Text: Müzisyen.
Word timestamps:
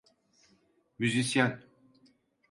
Müzisyen. 0.99 1.59